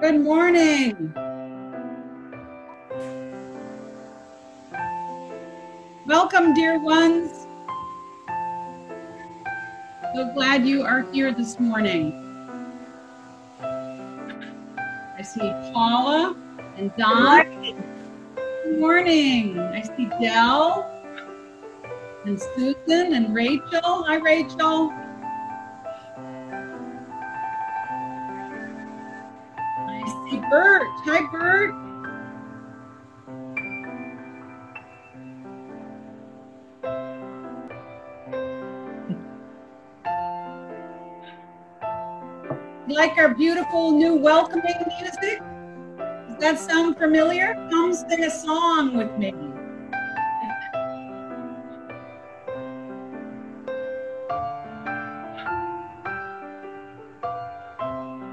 [0.00, 1.12] Good morning.
[6.06, 7.48] Welcome, dear ones.
[10.14, 12.12] So glad you are here this morning.
[13.60, 16.36] I see Paula
[16.76, 17.74] and Don.
[18.36, 19.58] Good morning.
[19.58, 20.88] I see Dell
[22.24, 24.04] and Susan and Rachel.
[24.04, 24.92] Hi, Rachel.
[42.88, 45.40] Like our beautiful new welcoming music?
[46.28, 47.54] Does that sound familiar?
[47.70, 49.34] Come sing a song with me.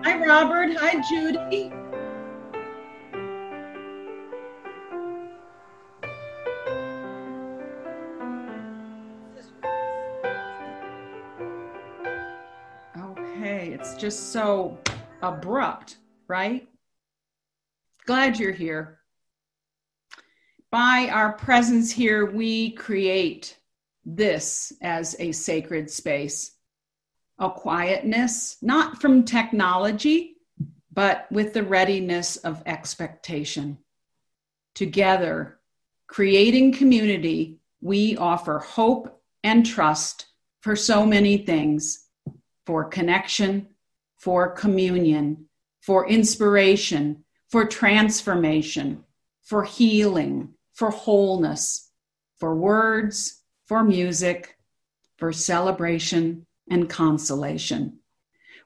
[0.03, 0.77] Hi, Robert.
[0.77, 1.73] Hi, Judy.
[14.05, 14.77] Just so
[15.23, 16.69] abrupt, right?
[18.05, 18.99] Glad you're here.
[20.69, 23.57] By our presence here, we create
[24.05, 26.51] this as a sacred space,
[27.39, 30.35] a quietness, not from technology,
[30.93, 33.75] but with the readiness of expectation.
[34.75, 35.57] Together,
[36.05, 40.27] creating community, we offer hope and trust
[40.61, 42.05] for so many things
[42.67, 43.69] for connection,
[44.17, 45.45] for communion,
[45.81, 49.03] for inspiration, for transformation,
[49.43, 51.89] for healing, for wholeness,
[52.37, 54.57] for words, for music,
[55.17, 57.99] for celebration and consolation.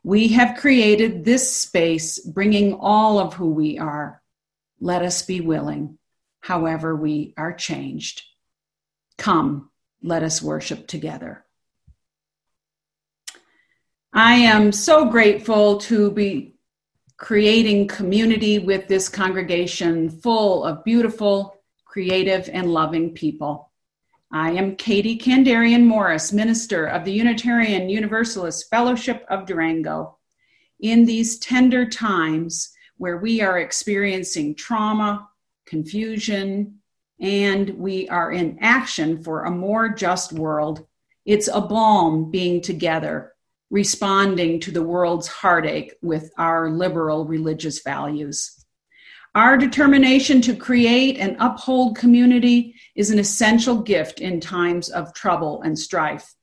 [0.04, 4.22] We have created this space bringing all of who we are.
[4.80, 5.98] Let us be willing,
[6.40, 8.24] however, we are changed.
[9.18, 9.70] Come,
[10.02, 11.46] let us worship together.
[14.14, 16.56] I am so grateful to be
[17.18, 23.72] creating community with this congregation full of beautiful, creative, and loving people.
[24.32, 30.18] I am Katie Kandarian Morris, minister of the Unitarian Universalist Fellowship of Durango.
[30.80, 35.30] In these tender times where we are experiencing trauma,
[35.68, 36.80] confusion,
[37.20, 40.88] and we are in action for a more just world,
[41.28, 43.34] it's a balm being together
[43.70, 48.66] responding to the world's heartache with our liberal religious values.
[49.36, 55.62] Our determination to create and uphold community is an essential gift in times of trouble
[55.62, 56.34] and strife.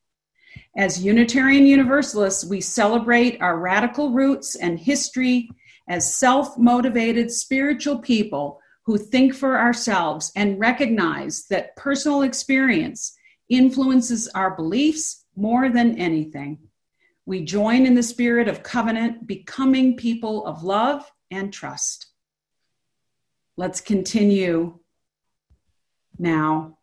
[0.77, 5.49] As Unitarian Universalists, we celebrate our radical roots and history
[5.89, 13.17] as self motivated spiritual people who think for ourselves and recognize that personal experience
[13.49, 16.57] influences our beliefs more than anything.
[17.27, 22.07] We join in the spirit of covenant, becoming people of love and trust.
[23.57, 24.79] Let's continue
[26.17, 26.77] now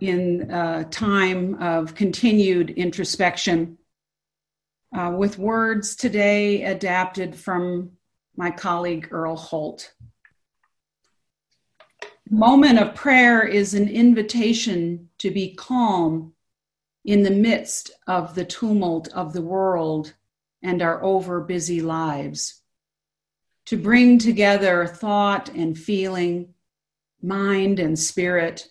[0.00, 3.76] in a time of continued introspection
[4.96, 7.90] uh, with words today adapted from
[8.34, 9.92] my colleague Earl Holt.
[12.30, 16.32] Moment of prayer is an invitation to be calm
[17.06, 20.12] in the midst of the tumult of the world
[20.60, 22.60] and our over busy lives.
[23.66, 26.54] To bring together thought and feeling,
[27.22, 28.68] mind and spirit,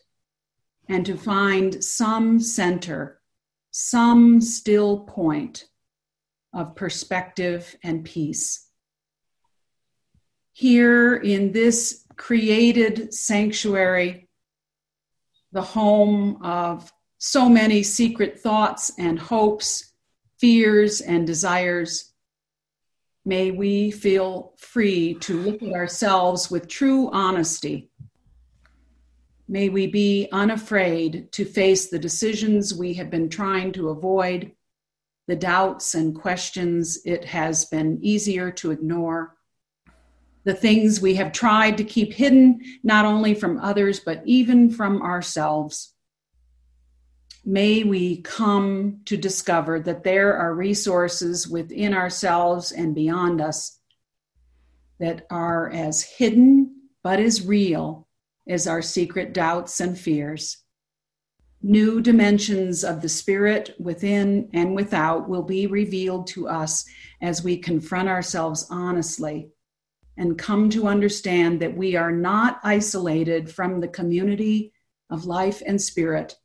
[0.89, 3.21] and to find some center,
[3.71, 5.65] some still point
[6.53, 8.67] of perspective and peace.
[10.51, 14.27] Here in this created sanctuary,
[15.53, 16.91] the home of
[17.27, 19.93] so many secret thoughts and hopes,
[20.37, 22.13] fears and desires.
[23.25, 27.89] May we feel free to look at ourselves with true honesty.
[29.47, 34.51] May we be unafraid to face the decisions we have been trying to avoid,
[35.25, 39.35] the doubts and questions it has been easier to ignore,
[40.43, 45.01] the things we have tried to keep hidden, not only from others, but even from
[45.01, 45.94] ourselves
[47.45, 53.79] may we come to discover that there are resources within ourselves and beyond us
[54.99, 58.07] that are as hidden but as real
[58.47, 60.57] as our secret doubts and fears.
[61.61, 66.85] New dimensions of the spirit within and without will be revealed to us
[67.21, 69.49] as we confront ourselves honestly
[70.17, 74.73] and come to understand that we are not isolated from the community
[75.09, 76.35] of life and spirit,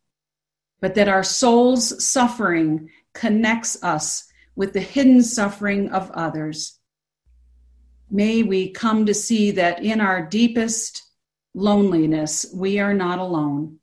[0.81, 6.79] but that our soul's suffering connects us with the hidden suffering of others.
[8.11, 11.03] May we come to see that in our deepest
[11.55, 13.79] loneliness, we are not alone.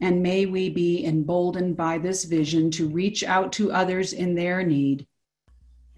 [0.00, 4.62] And may we be emboldened by this vision to reach out to others in their
[4.62, 5.06] need.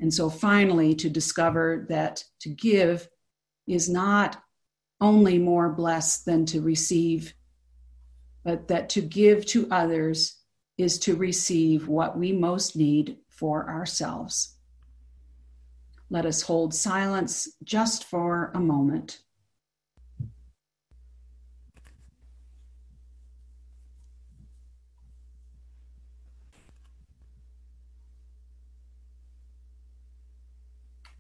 [0.01, 3.09] And so finally, to discover that to give
[3.67, 4.43] is not
[5.01, 7.33] only more blessed than to receive,
[8.45, 10.37] but that to give to others
[10.77, 14.57] is to receive what we most need for ourselves.
[16.11, 19.21] Let us hold silence just for a moment.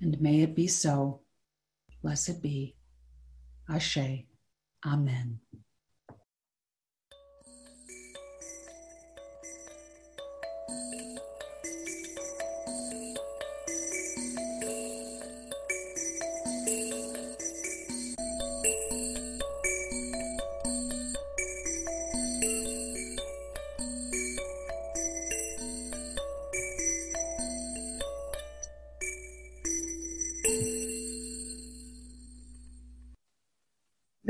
[0.00, 1.22] And may it be so.
[2.02, 2.76] Blessed be.
[3.70, 4.26] Ashe.
[4.84, 5.40] Amen.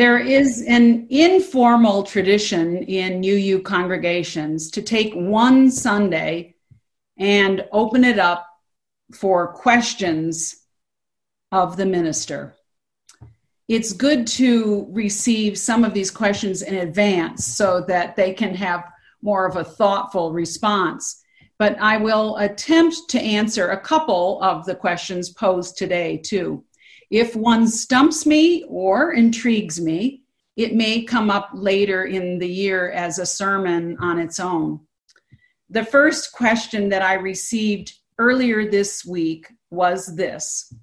[0.04, 6.56] There is an informal tradition in UU congregations to take one Sunday
[7.16, 8.46] and open it up
[9.14, 10.56] for questions
[11.52, 12.54] of the minister.
[13.66, 18.84] It's good to receive some of these questions in advance so that they can have
[19.22, 21.24] more of a thoughtful response.
[21.58, 26.62] But I will attempt to answer a couple of the questions posed today, too.
[27.14, 30.24] If one stumps me or intrigues me,
[30.56, 34.80] it may come up later in the year as a sermon on its own.
[35.70, 40.74] The first question that I received earlier this week was this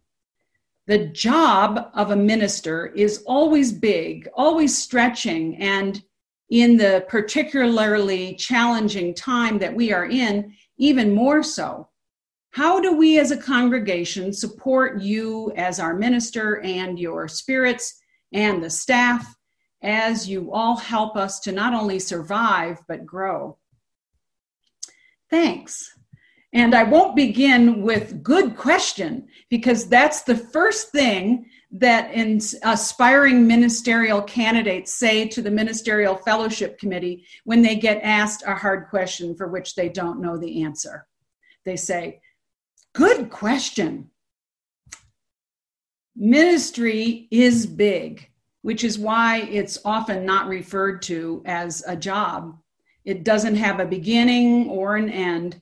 [0.87, 6.01] The job of a minister is always big, always stretching, and
[6.49, 11.89] in the particularly challenging time that we are in, even more so.
[12.51, 18.01] How do we as a congregation support you as our minister and your spirits
[18.33, 19.33] and the staff
[19.81, 23.57] as you all help us to not only survive but grow?
[25.29, 25.89] Thanks.
[26.53, 32.11] And I won't begin with good question because that's the first thing that
[32.63, 38.89] aspiring ministerial candidates say to the ministerial fellowship committee when they get asked a hard
[38.89, 41.07] question for which they don't know the answer.
[41.63, 42.19] They say,
[42.93, 44.09] Good question.
[46.15, 48.29] Ministry is big,
[48.63, 52.57] which is why it's often not referred to as a job.
[53.05, 55.61] It doesn't have a beginning or an end.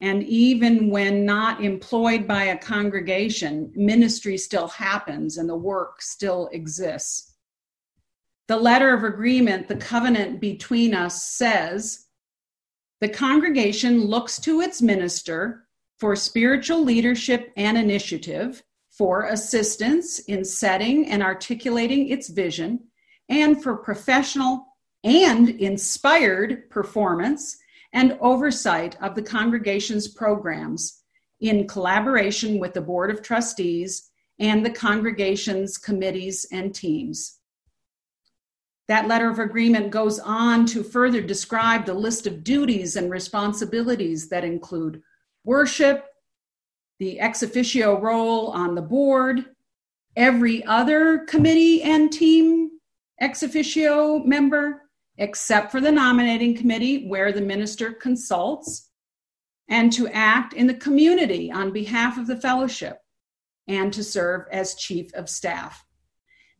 [0.00, 6.48] And even when not employed by a congregation, ministry still happens and the work still
[6.52, 7.34] exists.
[8.46, 12.06] The letter of agreement, the covenant between us says
[13.00, 15.67] the congregation looks to its minister
[15.98, 22.80] for spiritual leadership and initiative, for assistance in setting and articulating its vision,
[23.28, 24.66] and for professional
[25.04, 27.58] and inspired performance
[27.92, 31.02] and oversight of the congregation's programs
[31.40, 37.38] in collaboration with the Board of Trustees and the congregation's committees and teams.
[38.88, 44.28] That letter of agreement goes on to further describe the list of duties and responsibilities
[44.30, 45.02] that include
[45.48, 46.04] worship,
[46.98, 49.46] the ex officio role on the board,
[50.14, 52.68] every other committee and team
[53.18, 54.82] ex officio member,
[55.16, 58.90] except for the nominating committee where the minister consults,
[59.70, 62.98] and to act in the community on behalf of the fellowship
[63.68, 65.82] and to serve as chief of staff.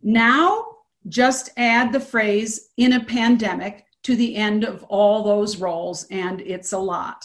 [0.02, 0.64] Now,
[1.08, 6.40] just add the phrase in a pandemic to the end of all those roles, and
[6.40, 7.22] it's a lot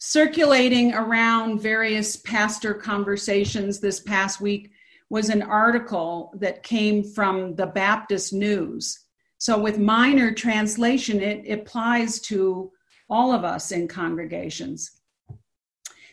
[0.00, 4.72] circulating around various pastor conversations this past week
[5.10, 9.06] was an article that came from the Baptist News.
[9.38, 12.72] So, with minor translation, it applies to
[13.10, 15.00] all of us in congregations.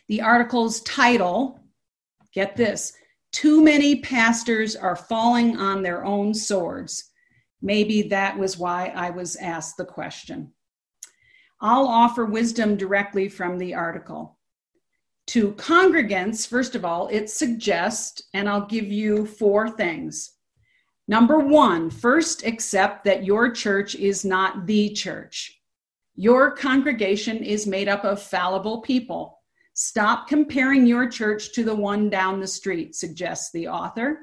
[0.08, 1.60] The article's title
[2.32, 2.92] get this
[3.32, 7.10] Too many pastors are falling on their own swords.
[7.62, 10.52] Maybe that was why I was asked the question.
[11.60, 14.38] I'll offer wisdom directly from the article.
[15.28, 20.32] To congregants, first of all, it suggests, and I'll give you four things.
[21.06, 25.60] Number one, first accept that your church is not the church.
[26.14, 29.38] Your congregation is made up of fallible people.
[29.74, 34.18] Stop comparing your church to the one down the street, suggests the author.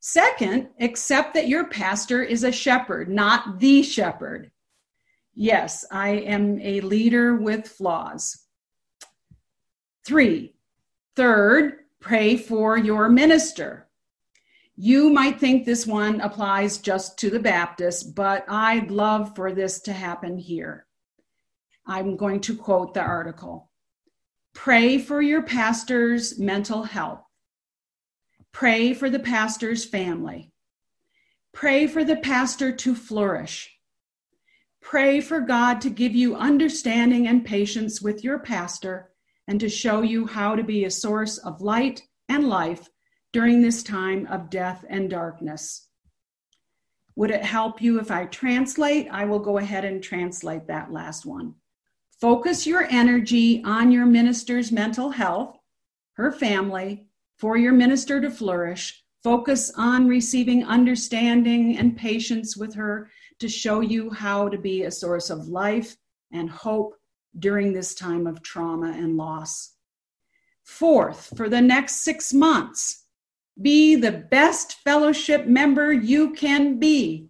[0.00, 4.50] Second, accept that your pastor is a shepherd, not the shepherd.
[5.38, 8.46] Yes, I am a leader with flaws.
[10.06, 10.54] Three,
[11.14, 13.86] third, pray for your minister.
[14.76, 19.80] You might think this one applies just to the Baptists, but I'd love for this
[19.80, 20.86] to happen here.
[21.86, 23.70] I'm going to quote the article
[24.54, 27.22] Pray for your pastor's mental health.
[28.52, 30.50] Pray for the pastor's family.
[31.52, 33.75] Pray for the pastor to flourish.
[34.86, 39.10] Pray for God to give you understanding and patience with your pastor
[39.48, 42.88] and to show you how to be a source of light and life
[43.32, 45.88] during this time of death and darkness.
[47.16, 49.08] Would it help you if I translate?
[49.10, 51.56] I will go ahead and translate that last one.
[52.20, 55.58] Focus your energy on your minister's mental health,
[56.12, 59.02] her family, for your minister to flourish.
[59.24, 64.90] Focus on receiving understanding and patience with her to show you how to be a
[64.90, 65.96] source of life
[66.32, 66.94] and hope
[67.38, 69.74] during this time of trauma and loss.
[70.64, 73.04] Fourth, for the next six months,
[73.60, 77.28] be the best fellowship member you can be.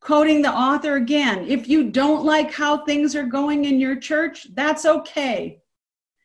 [0.00, 4.46] Quoting the author again, if you don't like how things are going in your church,
[4.54, 5.60] that's okay.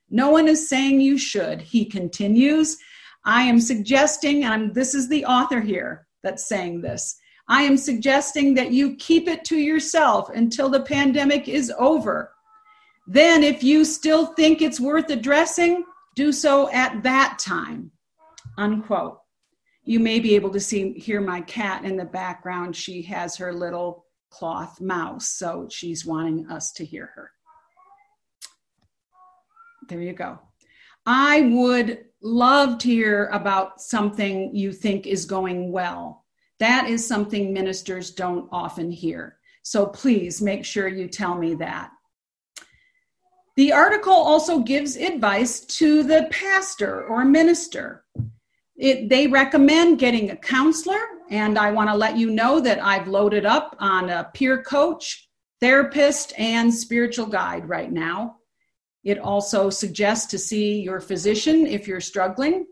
[0.09, 1.61] No one is saying you should.
[1.61, 2.77] He continues,
[3.25, 7.17] I am suggesting, and I'm, this is the author here that's saying this.
[7.49, 12.33] I am suggesting that you keep it to yourself until the pandemic is over.
[13.07, 15.85] Then, if you still think it's worth addressing,
[16.15, 17.91] do so at that time.
[18.57, 19.19] Unquote.
[19.83, 22.75] You may be able to see hear my cat in the background.
[22.75, 27.31] She has her little cloth mouse, so she's wanting us to hear her.
[29.87, 30.39] There you go.
[31.05, 36.25] I would love to hear about something you think is going well.
[36.59, 39.37] That is something ministers don't often hear.
[39.63, 41.91] So please make sure you tell me that.
[43.57, 48.05] The article also gives advice to the pastor or minister.
[48.75, 50.99] It, they recommend getting a counselor,
[51.31, 55.27] and I want to let you know that I've loaded up on a peer coach,
[55.59, 58.35] therapist, and spiritual guide right now.
[59.03, 62.67] It also suggests to see your physician if you're struggling.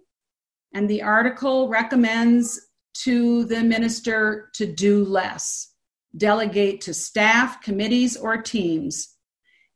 [0.73, 2.67] And the article recommends
[3.03, 5.73] to the minister to do less,
[6.17, 9.15] delegate to staff, committees, or teams.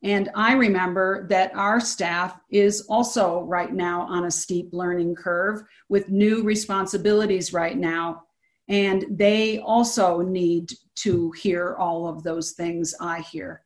[0.04, 5.62] And I remember that our staff is also right now on a steep learning curve
[5.90, 8.24] with new responsibilities right now.
[8.70, 13.64] And they also need to hear all of those things I hear.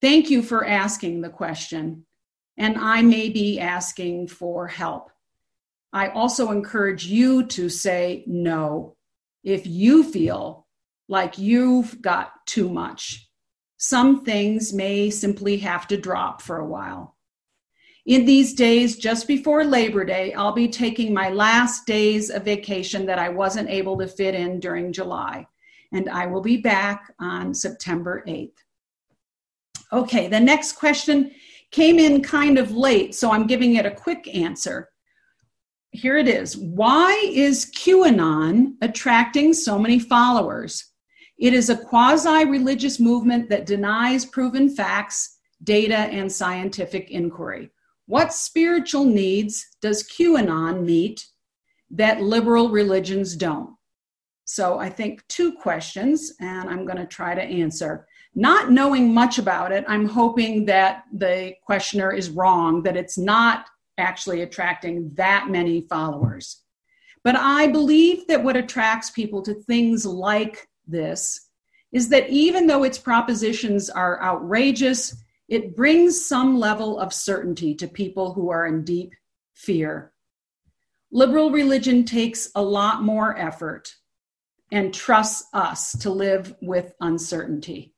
[0.00, 2.06] Thank you for asking the question,
[2.56, 5.10] and I may be asking for help.
[5.92, 8.96] I also encourage you to say no
[9.42, 10.66] if you feel
[11.08, 13.28] like you've got too much.
[13.78, 17.16] Some things may simply have to drop for a while.
[18.06, 23.06] In these days, just before Labor Day, I'll be taking my last days of vacation
[23.06, 25.46] that I wasn't able to fit in during July,
[25.92, 28.56] and I will be back on September 8th.
[29.92, 31.32] Okay, the next question
[31.70, 34.88] came in kind of late, so I'm giving it a quick answer.
[35.98, 40.92] Here it is Why is QAnon attracting so many followers?
[41.38, 47.70] It is a quasi religious movement that denies proven facts, data, and scientific inquiry.
[48.06, 51.26] What spiritual needs does QAnon meet
[51.90, 53.74] that liberal religions don't?
[54.44, 58.06] So I think two questions, and I'm going to try to answer.
[58.36, 63.66] Not knowing much about it, I'm hoping that the questioner is wrong, that it's not
[63.98, 66.62] actually attracting that many followers.
[67.24, 71.48] But I believe that what attracts people to things like this
[71.92, 75.16] is that even though its propositions are outrageous,
[75.48, 79.12] it brings some level of certainty to people who are in deep
[79.54, 80.12] fear.
[81.10, 83.94] Liberal religion takes a lot more effort
[84.70, 87.94] and trusts us to live with uncertainty.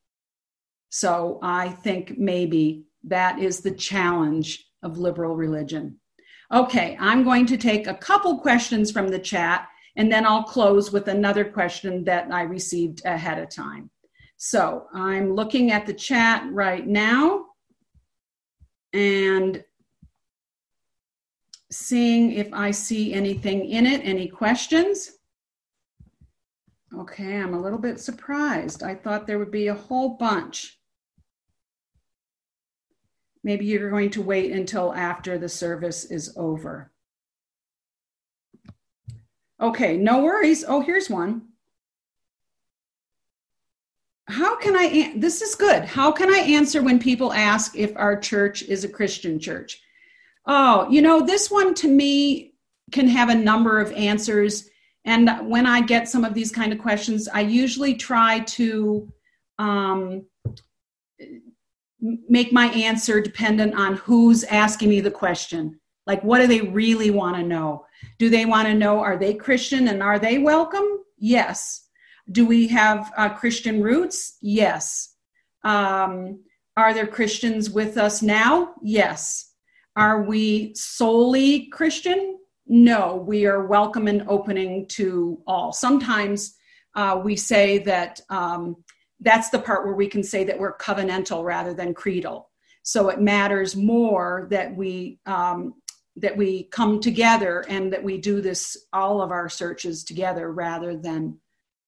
[0.89, 5.97] So I think maybe that is the challenge of liberal religion.
[6.51, 10.91] Okay, I'm going to take a couple questions from the chat and then I'll close
[10.91, 13.89] with another question that I received ahead of time.
[14.37, 17.45] So I'm looking at the chat right now
[18.93, 19.63] and
[21.71, 24.01] seeing if I see anything in it.
[24.03, 25.11] Any questions?
[26.97, 28.83] Okay, I'm a little bit surprised.
[28.83, 30.77] I thought there would be a whole bunch.
[33.43, 36.91] Maybe you're going to wait until after the service is over.
[39.59, 40.63] Okay, no worries.
[40.67, 41.47] Oh, here's one.
[44.27, 45.83] How can I, this is good.
[45.83, 49.81] How can I answer when people ask if our church is a Christian church?
[50.45, 52.53] Oh, you know, this one to me
[52.91, 54.69] can have a number of answers
[55.05, 59.11] and when I get some of these kind of questions, I usually try to
[59.57, 60.25] um,
[62.01, 65.79] make my answer dependent on who's asking me the question.
[66.07, 67.85] Like, what do they really want to know?
[68.17, 70.87] Do they want to know, are they Christian and are they welcome?
[71.17, 71.87] Yes.
[72.31, 74.37] Do we have uh, Christian roots?
[74.41, 75.15] Yes.
[75.63, 76.43] Um,
[76.75, 78.73] are there Christians with us now?
[78.81, 79.53] Yes.
[79.95, 82.39] Are we solely Christian?
[82.71, 85.73] no, we are welcome and opening to all.
[85.73, 86.55] Sometimes
[86.95, 88.77] uh, we say that um,
[89.21, 92.49] that's the part where we can say that we're covenantal rather than creedal.
[92.83, 95.75] So it matters more that we um,
[96.17, 100.97] that we come together and that we do this all of our searches together rather
[100.97, 101.37] than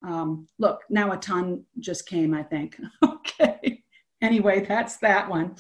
[0.08, 3.84] um, look now a ton just came i think okay
[4.22, 5.56] anyway that's that one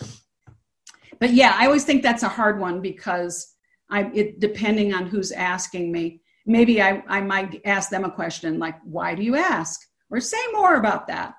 [1.20, 3.53] but yeah i always think that's a hard one because
[3.94, 8.58] I, it, depending on who's asking me, maybe I, I might ask them a question
[8.58, 9.82] like, why do you ask?
[10.10, 11.36] Or say more about that.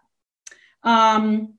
[0.85, 1.55] Um,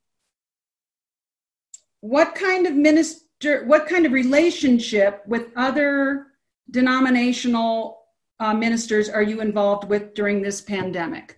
[2.01, 6.27] what kind of minister, what kind of relationship with other
[6.71, 7.99] denominational
[8.39, 11.35] uh, ministers are you involved with during this pandemic?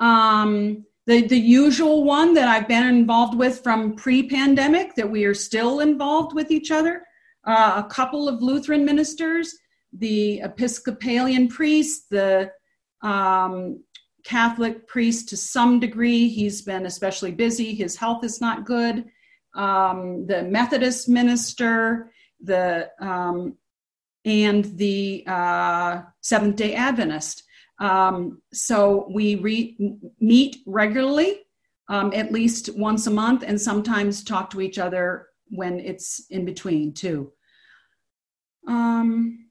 [0.00, 5.24] Um, the, the usual one that I've been involved with from pre pandemic, that we
[5.24, 7.02] are still involved with each other
[7.48, 9.56] uh, a couple of Lutheran ministers,
[9.92, 12.50] the Episcopalian priest, the
[13.02, 13.82] um,
[14.24, 16.28] Catholic priest to some degree.
[16.28, 17.74] He's been especially busy.
[17.74, 19.06] His health is not good.
[19.54, 23.56] Um, the Methodist minister, the um,
[24.24, 27.44] and the uh, Seventh Day Adventist.
[27.78, 29.76] Um, so we re-
[30.20, 31.40] meet regularly,
[31.88, 36.44] um, at least once a month, and sometimes talk to each other when it's in
[36.44, 37.32] between too.
[38.66, 39.47] Um,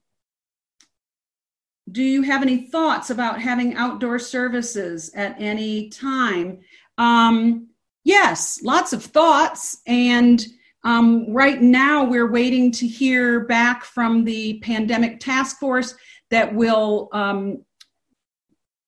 [1.92, 6.60] do you have any thoughts about having outdoor services at any time?
[6.98, 7.68] Um,
[8.04, 9.82] yes, lots of thoughts.
[9.88, 10.46] And
[10.84, 15.96] um, right now, we're waiting to hear back from the pandemic task force
[16.30, 17.64] that will um,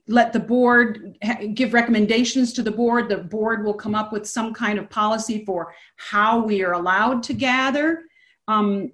[0.07, 1.17] let the board
[1.53, 3.09] give recommendations to the board.
[3.09, 7.23] The board will come up with some kind of policy for how we are allowed
[7.23, 8.03] to gather
[8.47, 8.91] um,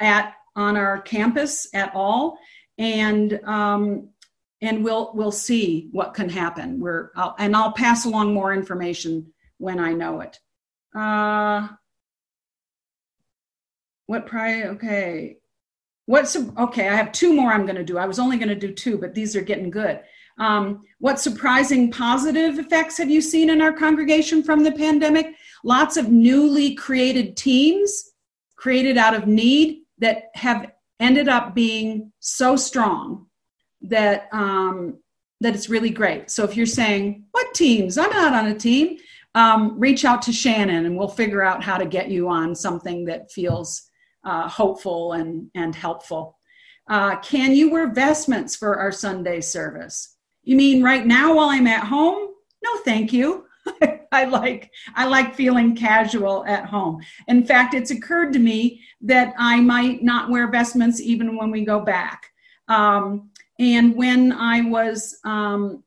[0.00, 2.36] at on our campus at all,
[2.78, 4.08] and um,
[4.60, 6.80] and we'll we'll see what can happen.
[6.80, 10.38] We're I'll, and I'll pass along more information when I know it.
[10.94, 11.68] Uh,
[14.06, 14.70] what prior?
[14.70, 15.38] Okay,
[16.06, 16.88] what's okay?
[16.88, 17.98] I have two more I'm going to do.
[17.98, 20.00] I was only going to do two, but these are getting good.
[20.38, 25.34] Um, what surprising positive effects have you seen in our congregation from the pandemic?
[25.64, 28.12] Lots of newly created teams
[28.56, 33.26] created out of need that have ended up being so strong
[33.82, 34.98] that um,
[35.40, 36.30] that it's really great.
[36.30, 37.98] So if you're saying, "What teams?
[37.98, 38.98] I'm not on a team,"
[39.34, 43.04] um, reach out to Shannon, and we'll figure out how to get you on something
[43.06, 43.82] that feels
[44.24, 46.36] uh, hopeful and and helpful.
[46.88, 50.16] Uh, can you wear vestments for our Sunday service?
[50.42, 52.28] You mean right now while I'm at home?
[52.64, 53.44] No, thank you.
[54.12, 57.02] I like I like feeling casual at home.
[57.28, 61.64] In fact, it's occurred to me that I might not wear vestments even when we
[61.64, 62.26] go back.
[62.68, 65.82] Um, and when I was um,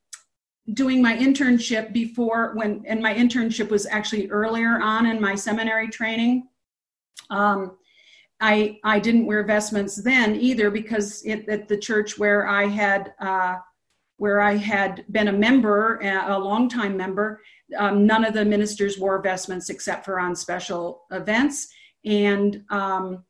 [0.73, 5.89] doing my internship before, when and my internship was actually earlier on in my seminary
[5.89, 6.47] training.
[7.29, 7.77] Um,
[8.39, 13.13] I I didn't wear vestments then either because it, at the church where I had
[13.19, 13.57] uh,
[14.17, 17.41] where I had been a member, a longtime member,
[17.77, 21.69] um, none of the ministers wore vestments except for on special events.
[22.05, 23.23] And um,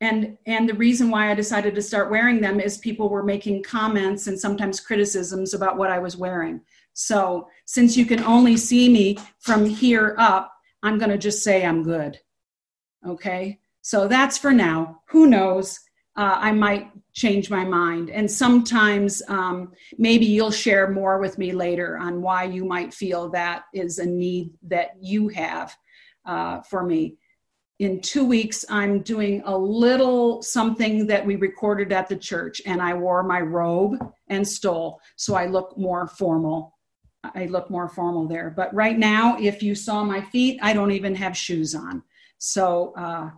[0.00, 3.62] and and the reason why I decided to start wearing them is people were making
[3.62, 6.60] comments and sometimes criticisms about what I was wearing.
[6.92, 11.64] So since you can only see me from here up, I'm going to just say
[11.64, 12.18] I'm good.
[13.06, 13.60] Okay.
[13.82, 15.00] So that's for now.
[15.08, 15.80] Who knows?
[16.16, 18.10] Uh, I might change my mind.
[18.10, 23.30] And sometimes um, maybe you'll share more with me later on why you might feel
[23.30, 25.74] that is a need that you have
[26.26, 27.16] uh, for me.
[27.78, 32.80] In two weeks, I'm doing a little something that we recorded at the church, and
[32.80, 33.96] I wore my robe
[34.28, 36.78] and stole, so I look more formal.
[37.24, 38.50] I look more formal there.
[38.50, 42.02] But right now, if you saw my feet, I don't even have shoes on.
[42.38, 43.30] So, uh,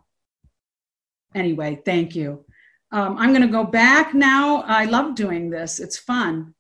[1.34, 2.44] anyway, thank you.
[2.94, 4.62] Um, I'm going to go back now.
[4.68, 6.54] I love doing this, it's fun.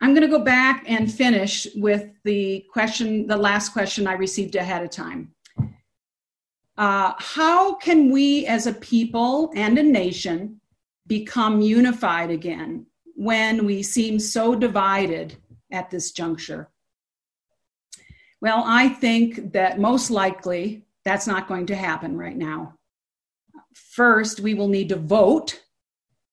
[0.00, 4.56] I'm going to go back and finish with the question, the last question I received
[4.56, 5.32] ahead of time.
[6.76, 10.60] Uh, how can we as a people and a nation
[11.06, 15.36] become unified again when we seem so divided
[15.70, 16.68] at this juncture?
[18.40, 22.76] Well, I think that most likely that's not going to happen right now.
[23.92, 25.60] First, we will need to vote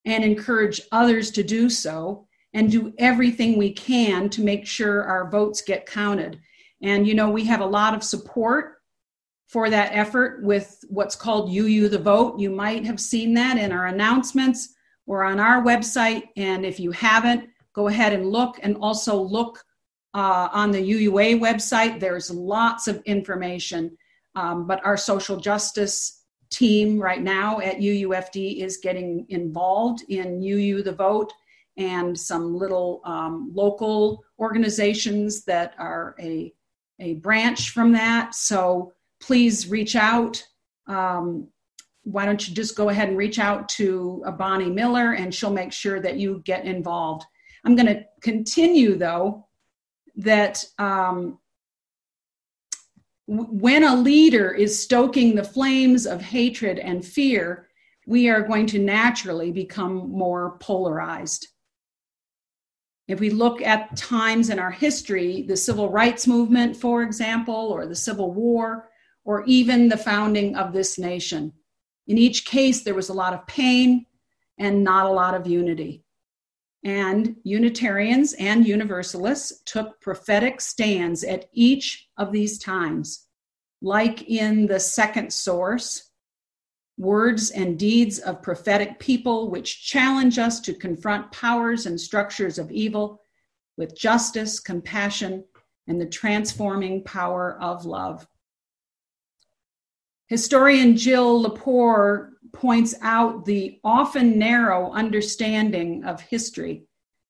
[0.06, 5.29] and encourage others to do so and do everything we can to make sure our
[5.29, 6.39] votes get counted.
[6.82, 8.75] And, you know, we have a lot of support
[9.47, 12.39] for that effort with what's called UU the Vote.
[12.39, 14.73] You might have seen that in our announcements
[15.06, 16.23] or on our website.
[16.38, 19.63] And if you haven't, go ahead and look and also look
[20.13, 21.99] uh, on the UUA website.
[21.99, 23.97] There's lots of information.
[24.36, 26.22] Um, but our social justice
[26.53, 31.33] team right now at UUFD is getting involved in UU the Vote
[31.77, 36.53] and some little um, local organizations that are a,
[36.99, 38.35] a branch from that.
[38.35, 40.43] So please reach out.
[40.87, 41.47] Um,
[42.03, 45.71] why don't you just go ahead and reach out to Bonnie Miller and she'll make
[45.71, 47.25] sure that you get involved.
[47.65, 49.47] I'm going to continue though
[50.17, 51.39] that um,
[53.27, 57.69] when a leader is stoking the flames of hatred and fear,
[58.05, 61.47] we are going to naturally become more polarized.
[63.07, 67.86] If we look at times in our history, the civil rights movement, for example, or
[67.86, 68.89] the Civil War,
[69.25, 71.53] or even the founding of this nation,
[72.07, 74.05] in each case, there was a lot of pain
[74.57, 76.02] and not a lot of unity.
[76.83, 83.27] And Unitarians and Universalists took prophetic stands at each of these times.
[83.81, 86.11] Like in the second source,
[86.97, 92.71] words and deeds of prophetic people which challenge us to confront powers and structures of
[92.71, 93.21] evil
[93.77, 95.43] with justice, compassion,
[95.87, 98.27] and the transforming power of love.
[100.27, 106.85] Historian Jill Lepore points out the often narrow understanding of history.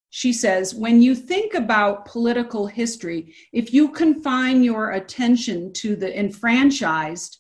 [0.10, 6.18] She says, when you think about political history, if you confine your attention to the
[6.20, 7.40] enfranchised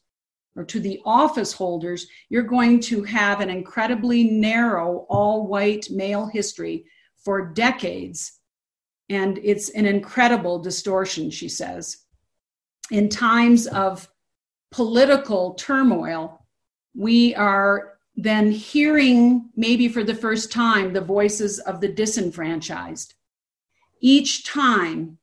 [0.55, 6.25] or to the office holders, you're going to have an incredibly narrow, all white male
[6.25, 6.85] history
[7.23, 8.39] for decades.
[9.09, 11.97] And it's an incredible distortion, she says.
[12.89, 14.09] In times of
[14.71, 16.42] political turmoil,
[16.95, 23.15] we are then hearing, maybe for the first time, the voices of the disenfranchised.
[23.99, 25.17] Each time,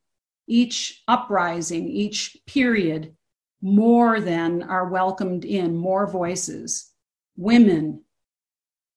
[0.49, 3.15] each uprising, each period,
[3.63, 6.91] more than are welcomed in, more voices.
[7.37, 8.03] Women,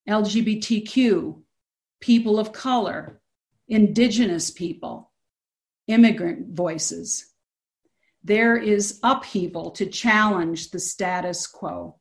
[0.09, 1.41] LGBTQ,
[1.99, 3.21] people of color,
[3.67, 5.11] indigenous people,
[5.87, 7.27] immigrant voices.
[8.23, 11.99] There is upheaval to challenge the status quo.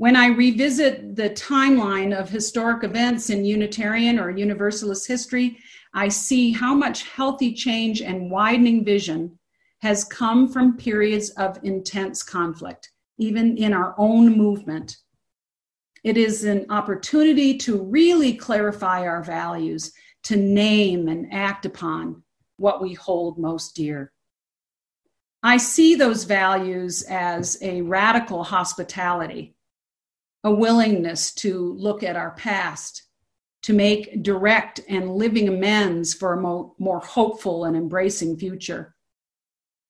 [0.00, 5.58] When I revisit the timeline of historic events in Unitarian or Universalist history,
[5.92, 9.38] I see how much healthy change and widening vision
[9.82, 14.96] has come from periods of intense conflict, even in our own movement.
[16.02, 22.22] It is an opportunity to really clarify our values, to name and act upon
[22.56, 24.12] what we hold most dear.
[25.42, 29.56] I see those values as a radical hospitality
[30.44, 33.02] a willingness to look at our past,
[33.62, 38.94] to make direct and living amends for a mo- more hopeful and embracing future.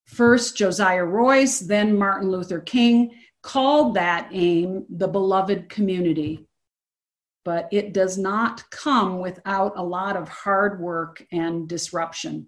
[0.05, 3.11] First, Josiah Royce, then Martin Luther King
[3.41, 6.47] called that aim the beloved community.
[7.43, 12.47] But it does not come without a lot of hard work and disruption.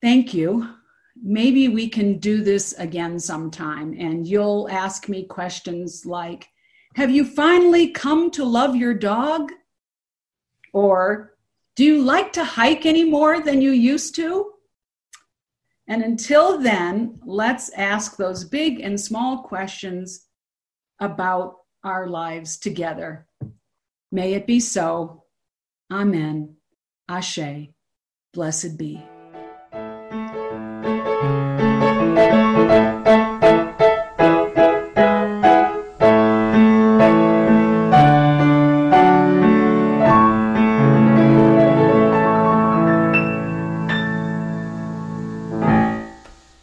[0.00, 0.68] Thank you
[1.22, 6.48] maybe we can do this again sometime and you'll ask me questions like
[6.94, 9.50] have you finally come to love your dog
[10.72, 11.34] or
[11.74, 14.52] do you like to hike any more than you used to
[15.88, 20.26] and until then let's ask those big and small questions
[21.00, 23.26] about our lives together.
[24.10, 25.24] May it be so.
[25.90, 26.56] Amen.
[27.08, 27.70] Ashe.
[28.32, 29.15] Blessed be.